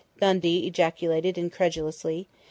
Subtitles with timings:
[0.19, 2.27] _"Dundee ejaculated incredulously.